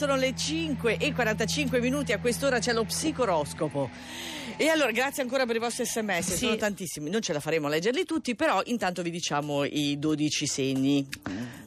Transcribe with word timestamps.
Sono 0.00 0.16
le 0.16 0.34
5 0.34 0.96
e 0.96 1.12
45 1.12 1.78
minuti, 1.78 2.12
a 2.14 2.18
quest'ora 2.18 2.58
c'è 2.58 2.72
lo 2.72 2.84
psicoroscopo. 2.86 3.90
E 4.56 4.68
allora, 4.68 4.92
grazie 4.92 5.22
ancora 5.22 5.44
per 5.44 5.56
i 5.56 5.58
vostri 5.58 5.84
sms, 5.84 6.26
Sì. 6.26 6.36
sono 6.38 6.56
tantissimi, 6.56 7.10
non 7.10 7.20
ce 7.20 7.34
la 7.34 7.40
faremo 7.40 7.66
a 7.66 7.68
leggerli 7.68 8.06
tutti, 8.06 8.34
però 8.34 8.62
intanto 8.64 9.02
vi 9.02 9.10
diciamo 9.10 9.62
i 9.64 9.98
12 9.98 10.46
segni. 10.46 11.06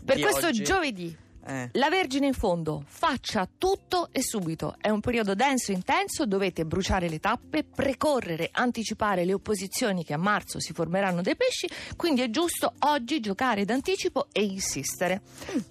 Per 0.04 0.20
questo 0.20 0.48
oggi. 0.48 0.64
giovedì, 0.64 1.16
Eh. 1.46 1.70
la 1.74 1.90
Vergine 1.90 2.28
in 2.28 2.34
fondo, 2.34 2.84
faccia 2.88 3.48
tutto 3.58 4.10
e 4.12 4.22
subito. 4.22 4.76
È 4.80 4.90
un 4.90 5.02
periodo 5.02 5.36
denso 5.36 5.72
e 5.72 5.76
intenso, 5.76 6.26
dovete 6.26 6.66
bruciare 6.66 7.10
le 7.10 7.20
tappe, 7.20 7.64
precorrere, 7.64 8.50
anticipare 8.52 9.26
le 9.26 9.34
opposizioni 9.34 10.06
che 10.06 10.14
a 10.14 10.18
marzo 10.18 10.60
si 10.60 10.72
formeranno 10.72 11.22
dei 11.22 11.36
pesci, 11.36 11.68
quindi 11.98 12.22
è 12.22 12.30
giusto 12.30 12.74
oggi 12.80 13.20
giocare 13.20 13.66
d'anticipo 13.66 14.28
e 14.32 14.44
insistere. 14.44 15.22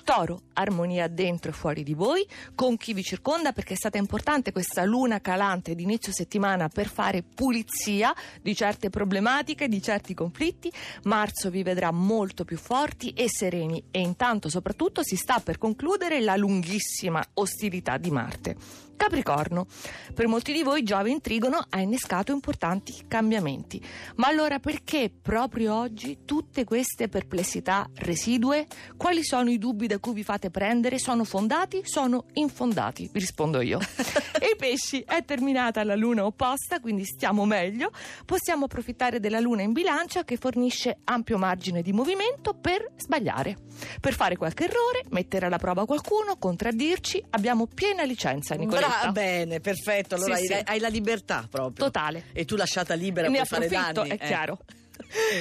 Toro, 0.05 0.43
armonia 0.55 1.09
dentro 1.09 1.51
e 1.51 1.55
fuori 1.55 1.83
di 1.83 1.95
voi, 1.95 2.27
con 2.55 2.77
chi 2.77 2.93
vi 2.93 3.03
circonda 3.03 3.53
perché 3.53 3.73
è 3.73 3.77
stata 3.77 3.97
importante 3.97 4.53
questa 4.53 4.85
luna 4.85 5.21
calante 5.21 5.75
di 5.75 5.85
inizio 5.85 6.13
settimana 6.13 6.69
per 6.69 6.89
fare 6.89 7.23
pulizia 7.23 8.15
di 8.41 8.55
certe 8.55 8.91
problematiche, 8.91 9.69
di 9.69 9.81
certi 9.81 10.13
conflitti. 10.13 10.71
Marzo 11.05 11.49
vi 11.49 11.63
vedrà 11.63 11.91
molto 11.91 12.45
più 12.45 12.59
forti 12.59 13.11
e 13.11 13.29
sereni 13.29 13.85
e 13.91 14.01
intanto 14.01 14.49
soprattutto 14.49 15.03
si 15.03 15.17
sta 15.17 15.41
per 15.41 15.59
concludere 15.63 16.21
la 16.21 16.35
lunghissima 16.35 17.25
ostilità 17.35 17.97
di 17.97 18.11
Marte. 18.11 18.57
Capricorno, 19.03 19.67
per 20.15 20.29
molti 20.29 20.53
di 20.53 20.63
voi 20.63 20.85
Giove 20.85 21.11
in 21.11 21.21
Trigono 21.21 21.65
ha 21.69 21.81
innescato 21.81 22.31
importanti 22.31 23.05
cambiamenti. 23.09 23.85
Ma 24.17 24.29
allora 24.29 24.61
perché 24.61 25.11
proprio 25.11 25.75
oggi 25.75 26.19
tutte 26.25 26.63
queste 26.63 27.09
perplessità 27.09 27.89
residue? 27.97 28.69
Quali 28.97 29.25
sono 29.25 29.51
i 29.51 29.59
dubbi 29.59 29.89
da 29.89 29.99
cui 29.99 30.13
vi 30.13 30.23
fate 30.23 30.51
prendere? 30.51 31.01
Sono 31.01 31.25
fondati? 31.25 31.81
Sono 31.83 32.27
infondati? 32.35 33.11
Vi 33.13 33.19
rispondo 33.19 33.61
io. 33.61 33.81
e 34.41 34.53
i 34.53 34.57
pesci 34.57 35.01
è 35.01 35.25
terminata 35.25 35.83
la 35.83 35.97
luna 35.97 36.25
opposta, 36.25 36.79
quindi 36.79 37.05
stiamo 37.05 37.45
meglio. 37.45 37.91
Possiamo 38.25 38.67
approfittare 38.67 39.19
della 39.19 39.41
luna 39.41 39.63
in 39.63 39.73
bilancia 39.73 40.23
che 40.23 40.37
fornisce 40.37 40.99
ampio 41.05 41.39
margine 41.39 41.83
di 41.83 41.93
movimento 41.93 42.55
per 42.55 42.93
sbagliare, 42.97 43.57
per 44.01 44.15
fare 44.15 44.37
qualche 44.37 44.65
errore, 44.65 45.03
mettere 45.11 45.47
alla 45.47 45.52
prova 45.59 45.85
qualcuno, 45.87 46.37
contraddirci. 46.37 47.25
Abbiamo 47.31 47.67
piena 47.67 48.03
licenza, 48.03 48.55
Nicoletta. 48.55 48.89
Bra- 48.89 49.13
bene, 49.13 49.61
perfetto, 49.61 50.15
allora 50.15 50.37
Sì, 50.37 50.53
hai, 50.53 50.59
sì. 50.59 50.63
hai 50.65 50.79
la 50.79 50.89
libertà 50.89 51.47
proprio. 51.51 51.87
Totale. 51.87 52.25
E 52.33 52.45
tu 52.45 52.57
lasciata 52.57 52.95
libera 52.95 53.29
ne 53.29 53.39
per 53.39 53.47
fare 53.47 53.69
danni. 53.69 54.09
è 54.11 54.15
eh. 54.15 54.19
chiaro. 54.19 54.59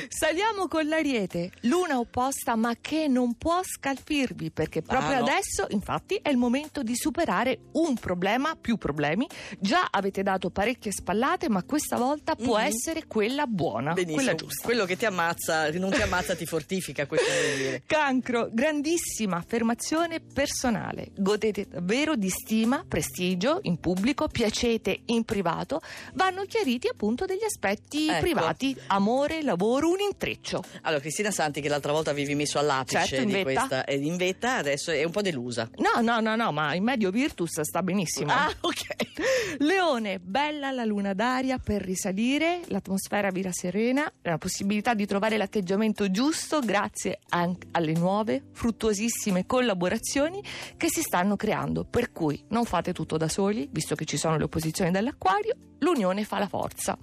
Saliamo 0.08 0.68
con 0.68 0.88
l'ariete, 0.88 1.52
luna 1.62 2.00
opposta 2.00 2.56
ma 2.56 2.76
che 2.80 3.08
non 3.08 3.36
può 3.36 3.62
scalfirvi 3.64 4.52
perché 4.52 4.82
proprio 4.82 5.18
Ah, 5.18 5.20
no. 5.20 5.26
adesso 5.26 5.66
infatti 5.70 6.16
è 6.22 6.30
il 6.30 6.38
momento 6.38 6.84
di 6.84 6.96
superare 6.96 7.60
un 7.74 7.96
problema, 7.96 8.56
più 8.60 8.78
problemi. 8.78 9.28
Già 9.60 9.88
avete 9.90 10.24
dato 10.24 10.50
parecchie 10.50 10.92
spallate 10.92 11.50
ma 11.50 11.64
questa 11.64 11.98
volta 11.98 12.36
può 12.36 12.58
Mhm. 12.58 12.66
essere 12.66 13.08
quella 13.08 13.46
buona, 13.48 13.94
Benissimo. 13.94 14.16
quella 14.18 14.36
giusta. 14.36 14.64
Quello 14.64 14.86
che 14.86 14.98
ti 14.98 15.06
ammazza, 15.06 15.70
non 15.72 15.92
ti 15.92 16.02
ammazza 16.02 16.36
ti 16.36 16.46
fortifica, 16.46 17.06
questo 17.08 17.28
vuol 17.30 17.58
dire. 17.58 17.84
Cancro, 17.88 18.50
grandissima 18.52 19.38
affermazione 19.38 20.20
personale. 20.22 21.12
Godete 21.18 21.68
davvero 21.70 22.16
di 22.16 22.30
stima, 22.30 22.84
prestigio 22.88 23.60
in 23.64 23.80
pubblico, 23.80 24.28
piacete 24.28 25.02
in 25.06 25.24
privato. 25.24 25.82
Vanno 26.14 26.44
chiariti 26.46 26.88
appunto 26.88 27.26
degli 27.26 27.44
aspetti 27.44 28.08
Ecco. 28.08 28.20
privati, 28.22 28.76
amore, 28.88 29.41
lavoro, 29.44 29.90
un 29.90 30.00
intreccio. 30.00 30.64
Allora, 30.82 31.02
Cristina 31.02 31.32
Santi, 31.32 31.62
che 31.62 31.70
l'altra 31.70 31.92
volta 31.92 32.12
avevi 32.12 32.36
messo 32.36 32.60
all'apice 32.60 33.06
Certo, 33.06 33.26
di 33.26 33.32
vetta. 33.32 33.44
questa, 33.44 33.86
ed 33.86 34.04
in 34.04 34.18
vetta, 34.18 34.56
adesso 34.58 34.92
è 34.92 35.04
un 35.04 35.12
po' 35.12 35.22
delusa. 35.22 35.70
No, 35.78 36.02
no, 36.02 36.20
no, 36.20 36.36
no, 36.36 36.52
ma 36.52 36.74
in 36.74 36.84
medio 36.84 37.10
Virtus 37.12 37.62
sta 37.62 37.82
benissimo. 37.84 38.32
Ah, 38.32 38.52
ok. 38.62 38.86
Leone, 39.60 40.20
bella 40.20 40.72
la 40.72 40.86
luna 40.86 41.14
d'aria 41.14 41.58
per 41.58 41.82
risalire, 41.82 42.62
l'atmosfera 42.68 43.30
vira 43.30 43.52
serena, 43.52 44.12
la 44.22 44.38
possibilità 44.38 44.94
di 44.94 45.06
trovare 45.06 45.38
l'atteggiamento 45.38 46.10
giusto 46.12 46.60
grazie 46.62 47.20
anche 47.30 47.68
alle 47.72 47.94
nuove, 47.94 48.44
fruttuosissime 48.54 49.46
collaborazioni 49.46 50.42
che 50.78 50.88
si 50.90 51.02
stanno 51.02 51.36
creando. 51.36 51.84
Per 51.84 52.12
cui 52.12 52.44
non 52.50 52.66
fate 52.66 52.94
tutto 52.94 53.18
da 53.18 53.28
soli, 53.28 53.68
visto 53.72 53.96
che 53.96 54.06
ci 54.06 54.18
sono 54.18 54.38
le 54.38 54.44
opposizioni 54.46 54.92
dell'acquario, 54.92 55.56
l'unione 55.80 56.24
fa 56.24 56.40
la 56.40 56.48
forza. 56.48 56.98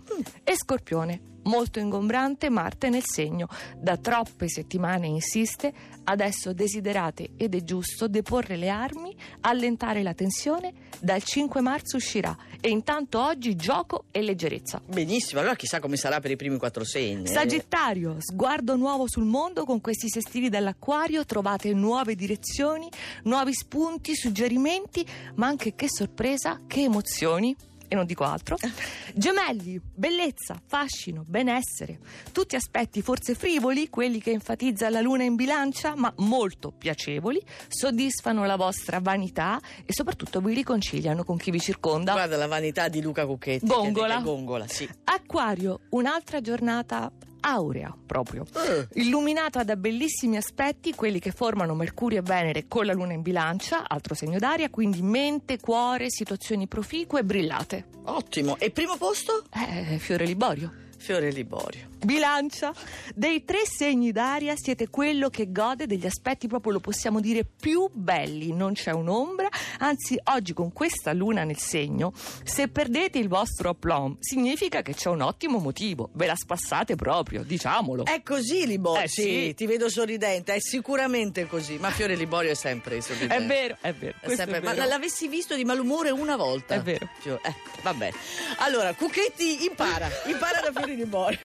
E 0.45 0.55
Scorpione, 0.57 1.21
molto 1.45 1.79
ingombrante 1.79 2.51
Marte 2.51 2.89
nel 2.89 3.05
segno, 3.05 3.49
da 3.77 3.97
troppe 3.97 4.49
settimane 4.49 5.07
insiste, 5.07 5.73
adesso 6.05 6.53
desiderate 6.53 7.31
ed 7.37 7.55
è 7.55 7.63
giusto 7.63 8.09
deporre 8.09 8.57
le 8.57 8.69
armi, 8.69 9.15
allentare 9.41 10.03
la 10.03 10.15
tensione, 10.15 10.73
dal 11.01 11.23
5 11.23 11.61
marzo 11.61 11.97
uscirà 11.97 12.37
e 12.61 12.69
intanto 12.71 13.21
oggi 13.21 13.55
gioco 13.57 14.05
e 14.11 14.23
leggerezza. 14.23 14.81
Benissimo, 14.87 15.41
allora 15.41 15.55
chissà 15.55 15.81
come 15.81 15.97
sarà 15.97 16.21
per 16.21 16.31
i 16.31 16.37
primi 16.37 16.59
quattro 16.59 16.85
segni. 16.85 17.25
eh. 17.25 17.29
Sagittario, 17.29 18.17
sguardo 18.19 18.77
nuovo 18.77 19.05
sul 19.09 19.25
mondo 19.25 19.65
con 19.65 19.81
questi 19.81 20.09
sestili 20.09 20.49
dall'acquario, 20.49 21.25
trovate 21.25 21.73
nuove 21.73 22.15
direzioni, 22.15 22.89
nuovi 23.25 23.53
spunti, 23.53 24.15
suggerimenti, 24.15 25.07
ma 25.37 25.47
anche 25.47 25.75
che 25.75 25.89
sorpresa, 25.89 26.61
che 26.67 26.83
emozioni. 26.83 27.55
E 27.89 27.95
non 27.95 28.05
dico 28.05 28.25
altro. 28.25 28.57
Gemelli, 29.15 29.81
bellezza, 29.83 30.61
fascino, 30.67 31.25
benessere. 31.27 31.99
Tutti 32.33 32.55
aspetti 32.55 33.01
forse 33.03 33.35
frivoli, 33.35 33.89
quelli 33.89 34.21
che 34.21 34.31
enfatizza 34.31 34.91
la 34.91 35.01
luna 35.01 35.23
in 35.25 35.35
bilancia, 35.37 35.95
ma 35.97 36.13
molto 36.19 36.71
piacevoli, 36.71 37.43
soddisfano 37.69 38.45
la 38.45 38.57
vostra 38.57 39.01
vanità 39.01 39.61
e 39.85 39.93
soprattutto 39.93 40.41
vi 40.41 40.55
riconciliano 40.55 41.25
con 41.25 41.37
chi 41.39 41.51
vi 41.51 41.61
circonda. 41.61 42.13
Guarda 42.13 42.37
la 42.37 42.47
vanità 42.47 42.89
di 42.89 43.01
Luca 43.01 43.25
Cucchetti. 43.27 43.67
che- 43.67 43.73
Gongola. 43.75 44.17
che- 44.19 44.23
Gongola, 44.23 44.67
sì. 44.69 44.89
Acquario, 45.05 45.81
un'altra 45.91 46.41
giornata 46.41 47.11
aurea 47.41 47.95
proprio. 48.07 48.45
Eh. 48.55 48.89
Illuminata 49.01 49.63
da 49.65 49.77
bellissimi 49.77 50.37
aspetti, 50.37 50.95
quelli 50.95 51.19
che 51.19 51.31
formano 51.31 51.75
Mercurio 51.75 52.19
e 52.19 52.23
Venere 52.23 52.67
con 52.69 52.87
la 52.87 52.93
Luna 52.93 53.13
in 53.13 53.23
bilancia, 53.23 53.89
altro 53.89 54.15
segno 54.15 54.39
d'aria, 54.39 54.71
quindi 54.71 55.03
mente, 55.03 55.59
cuore, 55.59 56.07
situazioni 56.09 56.67
proficue 56.67 57.21
e 57.21 57.25
brillate. 57.25 57.87
Ottimo. 58.05 58.57
E 58.59 58.71
primo 58.71 58.97
posto? 58.97 59.45
Eh, 59.53 59.99
Fiore 59.99 60.25
Liborio. 60.25 60.87
Fiore 60.99 61.31
Liborio. 61.31 61.87
Bilancia, 62.05 62.73
dei 63.15 63.45
tre 63.45 63.65
segni 63.65 64.13
d'aria 64.13 64.55
siete 64.57 64.89
quello 64.89 65.31
che 65.31 65.51
gode 65.51 65.87
degli 65.87 66.07
aspetti 66.07 66.47
proprio 66.47 66.73
lo 66.73 66.81
possiamo 66.81 67.21
dire 67.21 67.45
più 67.45 67.89
belli, 67.93 68.53
non 68.53 68.75
c'è 68.75 68.93
un'ombra, 68.93 69.49
anzi 69.79 70.19
oggi 70.25 70.53
con 70.53 70.73
questa 70.73 71.13
luna 71.13 71.43
nel 71.43 71.59
segno, 71.59 72.13
se 72.45 72.69
perdete 72.69 73.19
il 73.19 73.27
vostro 73.27 73.71
aplomb 73.71 74.17
significa 74.21 74.83
che 74.83 74.95
c'è 74.95 75.09
un 75.09 75.23
ottimo 75.23 75.59
motivo, 75.59 76.11
ve 76.13 76.27
la 76.27 76.37
spassate 76.37 76.95
proprio, 76.95 77.43
diciamolo. 77.43 78.05
È 78.05 78.23
così 78.23 78.67
Liborio? 78.67 79.03
Eh, 79.03 79.09
sì. 79.09 79.55
ti 79.55 79.67
vedo 79.67 79.89
sorridente, 79.89 80.55
è 80.55 80.61
sicuramente 80.61 81.47
così. 81.49 81.79
Ma 81.79 81.91
Fiore 81.91 82.15
Liborio 82.15 82.53
è 82.53 82.55
sempre 82.55 83.01
sorridente. 83.01 83.35
È 83.35 83.47
vero, 83.47 83.77
è 83.81 83.93
vero. 83.93 84.15
È 84.21 84.29
sempre- 84.35 84.59
è 84.59 84.61
vero. 84.61 84.77
Ma 84.77 84.85
l'avessi 84.87 85.27
visto 85.27 85.57
di 85.57 85.65
malumore 85.65 86.11
una 86.11 86.37
volta. 86.37 86.75
È 86.75 86.81
vero. 86.81 87.09
Eh, 87.25 87.55
vabbè. 87.83 88.11
Allora, 88.59 88.95
Cucchetti 88.95 89.65
impara, 89.65 90.09
impara 90.27 90.61
da 90.61 90.71
Fiore 90.73 90.88
Liborio. 90.97 91.37